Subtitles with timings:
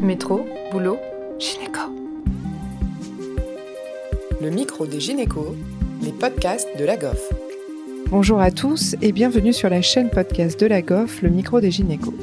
[0.00, 0.98] Métro, boulot,
[1.38, 1.80] gynéco.
[4.42, 5.54] Le micro des gynécos,
[6.02, 7.32] les podcasts de la GOF.
[8.10, 11.70] Bonjour à tous et bienvenue sur la chaîne podcast de la GOF, le micro des
[11.70, 12.14] gynécos.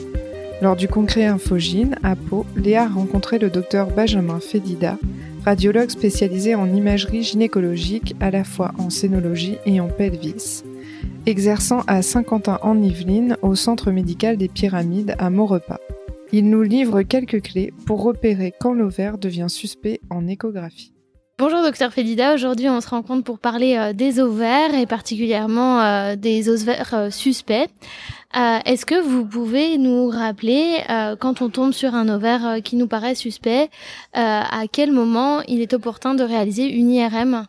[0.61, 4.99] Lors du congrès Infogine à Pau, Léa a rencontré le docteur Benjamin Fedida,
[5.43, 10.63] radiologue spécialisé en imagerie gynécologique à la fois en scénologie et en pelvis,
[11.25, 15.79] exerçant à Saint-Quentin-en-Yvelines au centre médical des Pyramides à Maurepas.
[16.35, 20.91] Il nous livre quelques clés pour repérer quand l'ovaire devient suspect en échographie.
[21.37, 26.15] Bonjour docteur Fedida, aujourd'hui on se rencontre pour parler euh, des ovaires et particulièrement euh,
[26.15, 27.69] des ovaires euh, suspects.
[28.33, 30.79] Est-ce que vous pouvez nous rappeler
[31.19, 33.69] quand on tombe sur un ovaire qui nous paraît suspect,
[34.13, 37.45] à quel moment il est opportun de réaliser une IRM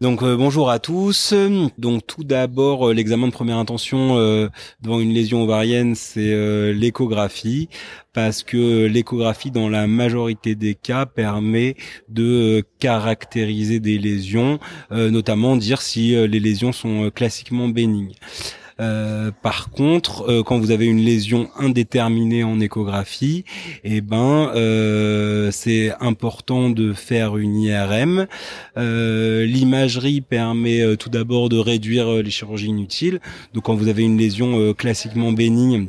[0.00, 1.34] donc euh, bonjour à tous.
[1.76, 4.48] Donc tout d'abord, euh, l'examen de première intention euh,
[4.80, 7.68] devant une lésion ovarienne, c'est l'échographie,
[8.12, 11.76] parce que l'échographie, dans la majorité des cas, permet
[12.08, 14.58] de caractériser des lésions,
[14.90, 18.14] notamment dire si les lésions sont classiquement bénignes.
[18.80, 23.44] Euh, par contre, euh, quand vous avez une lésion indéterminée en échographie,
[23.84, 28.26] eh ben euh, c'est important de faire une IRM.
[28.76, 33.20] L'imagerie permet tout d'abord de réduire les chirurgies inutiles.
[33.54, 35.88] Donc quand vous avez une lésion classiquement bénigne,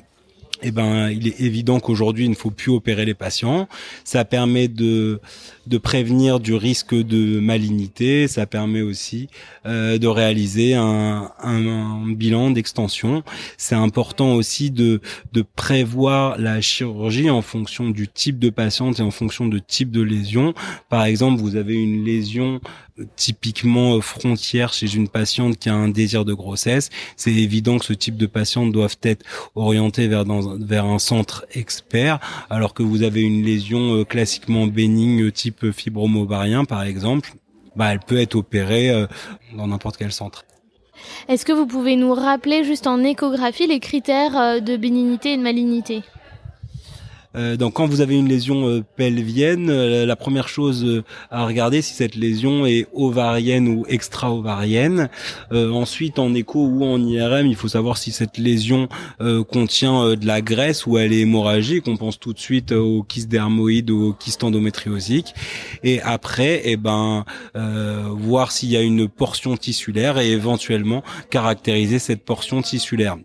[0.61, 3.67] eh ben, il est évident qu'aujourd'hui, il ne faut plus opérer les patients.
[4.03, 5.21] Ça permet de,
[5.67, 8.27] de prévenir du risque de malignité.
[8.27, 9.29] Ça permet aussi
[9.65, 13.23] euh, de réaliser un, un, bilan d'extension.
[13.57, 14.99] C'est important aussi de,
[15.31, 19.91] de prévoir la chirurgie en fonction du type de patiente et en fonction de type
[19.91, 20.53] de lésion.
[20.89, 22.59] Par exemple, vous avez une lésion
[23.15, 27.85] typiquement euh, frontière chez une patiente qui a un désir de grossesse, c'est évident que
[27.85, 30.25] ce type de patiente doivent être orientés vers
[30.59, 36.17] vers un centre expert, alors que vous avez une lésion euh, classiquement bénigne type fibrome
[36.17, 37.33] ovarien par exemple,
[37.75, 39.07] bah elle peut être opérée euh,
[39.55, 40.45] dans n'importe quel centre.
[41.29, 45.41] Est-ce que vous pouvez nous rappeler juste en échographie les critères de bénignité et de
[45.41, 46.03] malignité?
[47.35, 51.81] Euh, donc quand vous avez une lésion euh, pelvienne, euh, la première chose à regarder
[51.81, 55.09] si cette lésion est ovarienne ou extra-ovarienne.
[55.51, 58.87] ensuite en écho ou en IRM, il faut savoir si cette lésion
[59.49, 61.87] contient de la graisse ou elle est hémorragique.
[61.87, 65.33] On pense tout de suite au kyste dermoïde ou au kyste endométriosique.
[65.83, 67.25] Et après, eh ben
[68.11, 73.17] voir s'il y a une portion tissulaire et éventuellement caractériser cette portion tissulaire.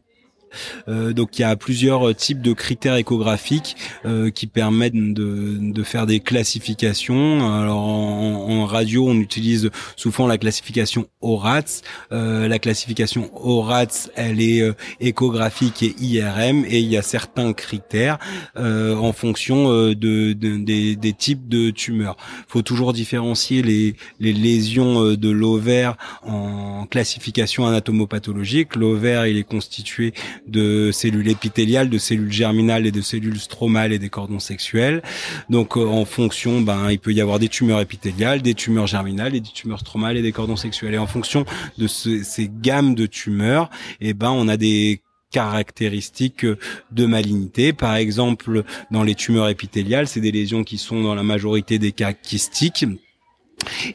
[0.88, 5.82] Euh, donc il y a plusieurs types de critères échographiques euh, qui permettent de, de,
[5.82, 7.52] faire des classifications.
[7.54, 11.82] Alors en, radio, on utilise souvent la classification ORATS.
[12.12, 14.62] Euh, la classification ORATS, elle est
[15.00, 18.18] échographique et IRM, et il y a certains critères
[18.56, 22.16] en fonction de, des, des, types de tumeurs.
[22.40, 28.76] Il faut toujours différencier les, les lésions de l'ovaire en classification anatomopathologique.
[28.76, 30.12] L'ovaire, il est constitué
[30.46, 35.02] de cellules épithéliales, de cellules germinales et de cellules stromales et des cordons sexuels.
[35.50, 39.34] Donc euh, en fonction, ben il peut y avoir des tumeurs épithéliales, des tumeurs germinales
[39.34, 40.94] et des tumeurs stromales et des cordons sexuels.
[40.94, 41.44] Et en fonction
[41.78, 45.00] de ces gammes de tumeurs, eh ben on a des
[45.30, 46.46] caractéristiques
[46.92, 47.72] de malignité.
[47.72, 48.62] Par exemple,
[48.92, 52.86] dans les tumeurs épithéliales, c'est des lésions qui sont dans la majorité des cas kystiques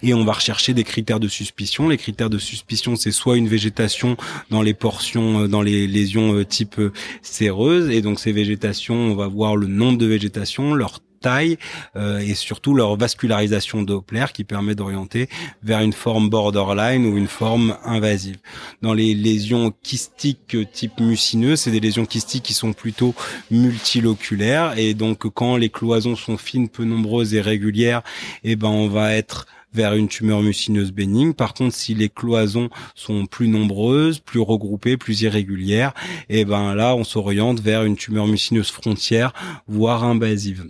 [0.02, 1.90] et on va rechercher des critères de suspicion.
[1.90, 4.18] Les critères de suspicion, c'est soit une végétation
[4.50, 8.96] dans les portions, euh, dans les lésions euh, type euh, séreuse, et donc ces végétations,
[8.96, 11.58] on va voir le nombre de végétations, leur taille
[11.96, 15.30] et surtout leur vascularisation Doppler qui permet d'orienter
[15.64, 18.38] vers une forme borderline ou une forme invasive.
[18.82, 23.14] Dans les lésions kystiques type mucineux, c'est des lésions kystiques qui sont plutôt
[23.52, 28.02] multiloculaires et donc quand les cloisons sont fines, peu nombreuses et régulières,
[28.44, 31.34] eh ben on va être vers une tumeur mucineuse bénigne.
[31.34, 35.94] Par contre, si les cloisons sont plus nombreuses, plus regroupées, plus irrégulières,
[36.30, 39.34] et eh ben là, on s'oriente vers une tumeur mucineuse frontière,
[39.68, 40.66] voire invasive.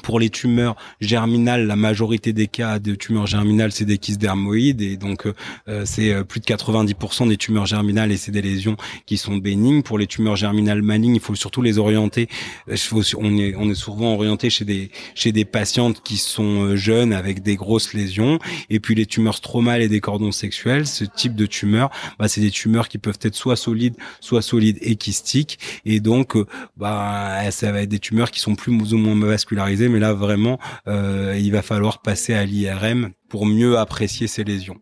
[0.00, 4.80] Pour les tumeurs germinales, la majorité des cas de tumeurs germinales, c'est des kystes dermoïdes
[4.80, 5.26] et donc
[5.68, 9.36] euh, c'est euh, plus de 90% des tumeurs germinales et c'est des lésions qui sont
[9.36, 9.82] bénignes.
[9.82, 12.28] Pour les tumeurs germinales malignes, il faut surtout les orienter.
[12.70, 12.76] Euh,
[13.18, 17.42] on est on est souvent orienté chez des chez des patientes qui sont jeunes avec
[17.42, 18.38] des grosses lésions
[18.70, 22.40] et puis les tumeurs stromales et des cordons sexuels, ce type de tumeurs, bah, c'est
[22.40, 26.34] des tumeurs qui peuvent être soit solides, soit solides et kystiques et donc
[26.78, 30.58] bah ça va être des tumeurs qui sont plus ou moins vascularisées mais là vraiment,
[30.88, 34.78] euh, il va falloir passer à l'IRM pour mieux apprécier ces lésions.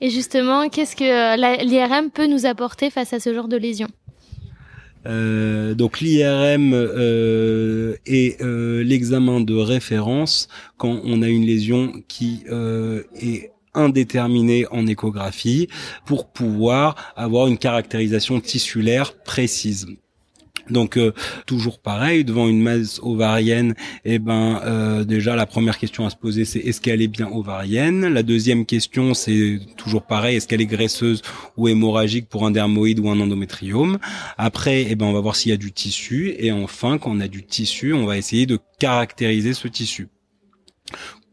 [0.00, 3.90] Et justement, qu'est-ce que euh, l'IRM peut nous apporter face à ce genre de lésions?
[5.06, 12.44] Euh, donc l'IRM euh, est euh, l'examen de référence quand on a une lésion qui
[13.14, 15.68] est indéterminée en échographie
[16.04, 19.86] pour pouvoir avoir une caractérisation tissulaire précise.
[20.68, 21.12] Donc euh,
[21.46, 23.74] toujours pareil devant une masse ovarienne,
[24.04, 27.28] eh ben euh, déjà la première question à se poser c'est est-ce qu'elle est bien
[27.28, 28.06] ovarienne?
[28.06, 31.22] La deuxième question c'est toujours pareil est-ce qu'elle est graisseuse
[31.56, 33.98] ou hémorragique pour un dermoïde ou un endométriome?
[34.38, 37.20] Après eh ben on va voir s'il y a du tissu et enfin quand on
[37.20, 40.08] a du tissu on va essayer de caractériser ce tissu.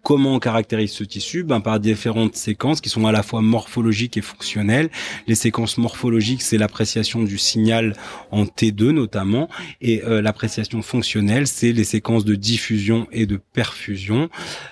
[0.08, 4.16] Comment on caractérise ce tissu ben, Par différentes séquences qui sont à la fois morphologiques
[4.16, 4.90] et fonctionnelles.
[5.28, 7.94] Les séquences morphologiques, c'est l'appréciation du signal
[8.32, 9.50] en T2 notamment,
[9.82, 14.30] et euh, l'appréciation fonctionnelle, c'est les séquences de diffusion et de perfusion.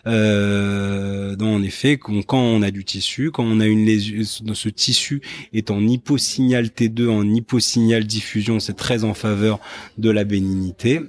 [0.08, 4.70] Euh, donc, en effet, quand on a du tissu, quand on a une lésion, ce
[4.70, 5.22] tissu
[5.52, 9.60] est en hyposignal T2, en hyposignal diffusion, c'est très en faveur
[9.98, 11.02] de la bénignité.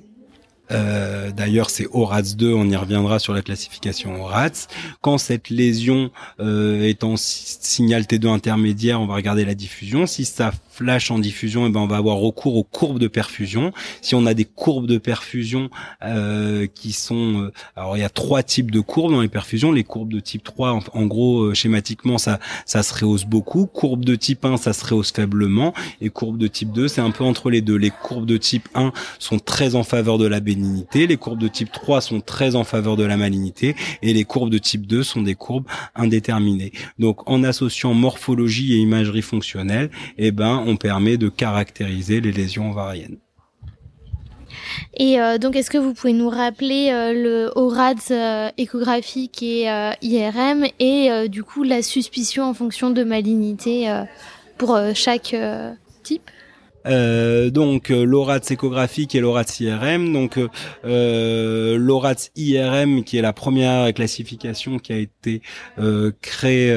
[0.71, 4.69] Euh, d'ailleurs, c'est ORATS 2, on y reviendra sur la classification ORATS.
[5.01, 6.11] Quand cette lésion
[6.41, 10.07] euh, est en signal T2 intermédiaire, on va regarder la diffusion.
[10.07, 13.09] Si ça flash en diffusion, et eh ben on va avoir recours aux courbes de
[13.09, 13.73] perfusion.
[14.03, 15.71] Si on a des courbes de perfusion
[16.03, 19.73] euh, qui sont, alors il y a trois types de courbes dans les perfusions.
[19.73, 23.67] Les courbes de type 3, en, gros, schématiquement, ça ça se rehausse beaucoup.
[23.67, 25.73] Courbe de type 1, ça se rehausse faiblement.
[26.01, 27.77] Et courbe de type 2, c'est un peu entre les deux.
[27.77, 30.57] Les courbes de type 1 sont très en faveur de la B
[30.95, 34.51] les courbes de type 3 sont très en faveur de la malignité et les courbes
[34.51, 36.73] de type 2 sont des courbes indéterminées.
[36.99, 42.71] Donc en associant morphologie et imagerie fonctionnelle, eh ben on permet de caractériser les lésions
[42.71, 43.19] ovariennes.
[44.95, 49.67] Et euh, donc, est-ce que vous pouvez nous rappeler euh, le ORADS euh, échographique et
[50.03, 54.05] IRM et du coup la suspicion en fonction de malignité
[54.59, 55.35] pour chaque
[56.03, 56.31] type?
[56.87, 60.13] Euh, donc euh, l'ORATS échographique et l'ORATS IRM.
[60.13, 60.39] Donc
[60.85, 65.43] euh, l'ORATS IRM qui est la première classification qui a été
[65.79, 66.71] euh, créée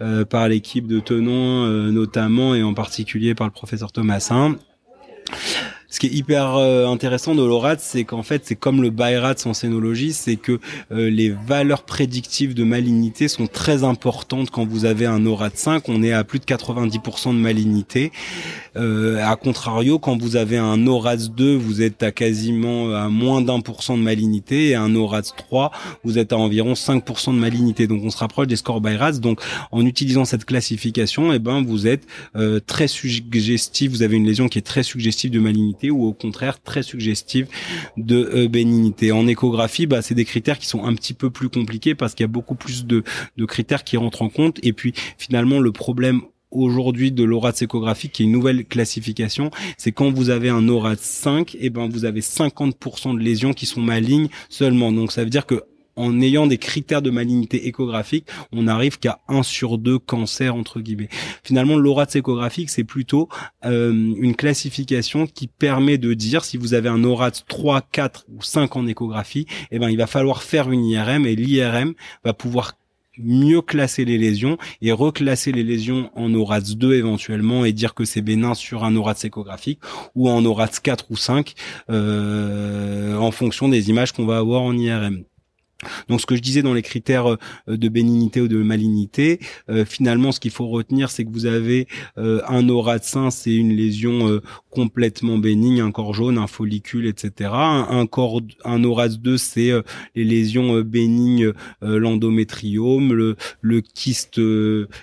[0.00, 4.56] euh, par l'équipe de Tenon notamment et en particulier par le professeur Thomasin.
[5.92, 9.44] Ce qui est hyper euh, intéressant de l'ORAT, c'est qu'en fait, c'est comme le BIRATS
[9.44, 10.58] en scénologie, c'est que
[10.90, 15.90] euh, les valeurs prédictives de malignité sont très importantes quand vous avez un ORAT 5.
[15.90, 18.10] On est à plus de 90% de malignité.
[18.74, 23.42] Euh, à contrario, quand vous avez un ORATS 2, vous êtes à quasiment à moins
[23.42, 25.72] d'un pour cent de malignité et un ORATS 3,
[26.04, 27.86] vous êtes à environ 5% de malignité.
[27.86, 29.20] Donc on se rapproche des scores BIRATS.
[29.20, 32.06] Donc en utilisant cette classification, eh ben vous êtes
[32.66, 33.90] très suggestif.
[33.90, 37.48] Vous avez une lésion qui est très suggestive de malignité ou au contraire très suggestive
[37.96, 39.12] de euh, bénignité.
[39.12, 42.24] En échographie, bah, c'est des critères qui sont un petit peu plus compliqués parce qu'il
[42.24, 43.02] y a beaucoup plus de,
[43.36, 44.58] de critères qui rentrent en compte.
[44.62, 49.92] Et puis finalement, le problème aujourd'hui de l'ORAT échographique qui est une nouvelle classification, c'est
[49.92, 53.80] quand vous avez un ORAT 5, et ben vous avez 50% de lésions qui sont
[53.80, 54.92] malignes seulement.
[54.92, 55.62] Donc ça veut dire que
[55.96, 60.80] en ayant des critères de malignité échographique, on n'arrive qu'à 1 sur 2 cancers entre
[60.80, 61.08] guillemets.
[61.42, 63.28] Finalement, l'ORATS échographique, c'est plutôt
[63.64, 68.42] euh, une classification qui permet de dire si vous avez un ORATS 3, 4 ou
[68.42, 72.72] 5 en échographie, eh ben il va falloir faire une IRM et l'IRM va pouvoir
[73.18, 78.04] mieux classer les lésions et reclasser les lésions en ORATS 2 éventuellement et dire que
[78.04, 79.80] c'est bénin sur un ORATS échographique
[80.14, 81.54] ou en ORATS 4 ou 5
[81.90, 85.24] euh, en fonction des images qu'on va avoir en IRM.
[86.08, 87.36] Donc ce que je disais dans les critères euh,
[87.68, 91.86] de bénignité ou de malignité, euh, finalement ce qu'il faut retenir c'est que vous avez
[92.18, 97.06] euh, un aura de sein, c'est une lésion complètement bénigne, un corps jaune, un follicule,
[97.06, 97.50] etc.
[97.52, 99.72] Un, corps, un aura 2 c'est
[100.14, 104.40] les lésions bénignes, l'endométriome, le, le kyste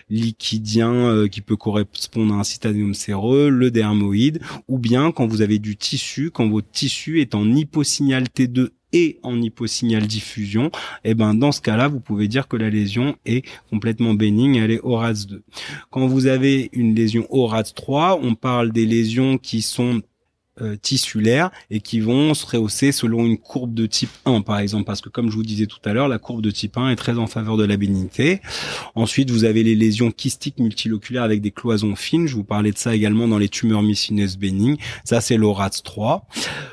[0.10, 5.60] liquidien qui peut correspondre à un citadium séreux, le dermoïde, ou bien quand vous avez
[5.60, 10.68] du tissu, quand votre tissu est en hyposignal T2 et en hyposignal diffusion,
[11.04, 14.56] et eh ben dans ce cas-là, vous pouvez dire que la lésion est complètement bénigne,
[14.56, 15.44] elle est ORAS 2.
[15.92, 20.02] Quand vous avez une lésion ORAS 3, on parle des lésions qui sont
[20.62, 24.84] euh, tissulaires et qui vont se rehausser selon une courbe de type 1 par exemple
[24.84, 26.96] parce que comme je vous disais tout à l'heure la courbe de type 1 est
[26.96, 28.42] très en faveur de la bénignité.
[28.96, 32.78] Ensuite vous avez les lésions kystiques multiloculaires avec des cloisons fines, je vous parlais de
[32.78, 34.76] ça également dans les tumeurs mycineuses bénignes.
[35.06, 36.28] Ça c'est l'ORATS 3.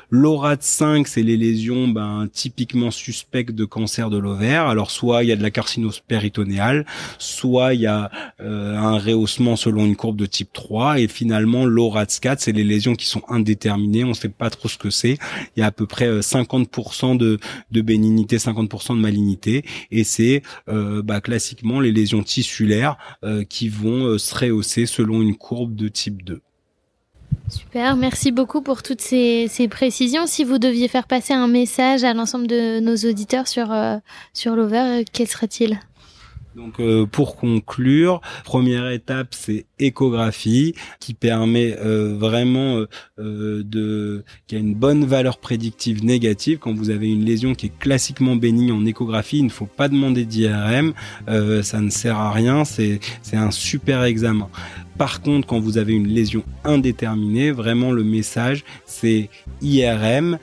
[0.09, 4.67] L'ORATS 5 c'est les lésions ben, typiquement suspectes de cancer de l'ovaire.
[4.67, 6.85] Alors soit il y a de la carcinose péritonéale,
[7.19, 11.65] soit il y a euh, un rehaussement selon une courbe de type 3 et finalement
[11.65, 14.89] l'ORATS 4 c'est les lésions qui sont indéterminées on ne sait pas trop ce que
[14.89, 15.17] c'est.
[15.55, 17.39] Il y a à peu près 50% euh, de,
[17.71, 23.69] de bénignité, 50% de malignité, et c'est euh, bah, classiquement les lésions tissulaires euh, qui
[23.69, 26.41] vont se rehausser selon une courbe de type 2.
[27.49, 30.27] Super, merci beaucoup pour toutes ces, précisions.
[30.27, 33.97] Si vous deviez faire passer un message à l'ensemble de nos auditeurs sur, euh,
[34.33, 35.79] sur l'over, quel serait-il?
[36.55, 42.85] Donc euh, pour conclure, première étape c'est échographie qui permet euh, vraiment
[43.19, 47.67] euh, de qui a une bonne valeur prédictive négative quand vous avez une lésion qui
[47.67, 50.93] est classiquement bénigne en échographie, il ne faut pas demander d'IRM,
[51.63, 54.49] ça ne sert à rien, c'est c'est un super examen.
[54.97, 59.29] Par contre, quand vous avez une lésion indéterminée, vraiment le message c'est
[59.61, 60.37] IRM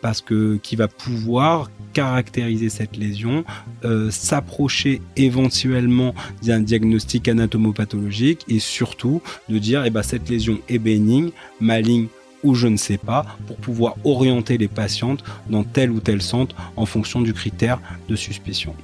[0.00, 3.42] parce que qui va pouvoir caractériser cette lésion,
[3.86, 10.78] euh, s'approcher éventuellement d'un diagnostic anatomopathologique et surtout de dire eh ben, cette lésion est
[10.78, 11.30] bénigne,
[11.60, 12.08] maligne
[12.42, 16.54] ou je ne sais pas, pour pouvoir orienter les patientes dans tel ou tel centre
[16.76, 18.74] en fonction du critère de suspicion.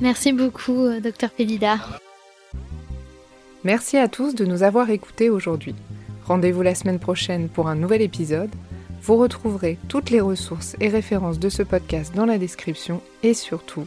[0.00, 1.78] Merci beaucoup, euh, docteur Pélida.
[3.64, 5.74] Merci à tous de nous avoir écoutés aujourd'hui.
[6.26, 8.50] Rendez-vous la semaine prochaine pour un nouvel épisode.
[9.02, 13.86] Vous retrouverez toutes les ressources et références de ce podcast dans la description et surtout,